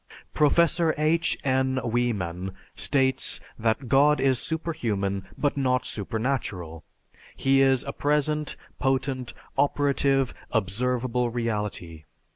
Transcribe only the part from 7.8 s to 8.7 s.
a present,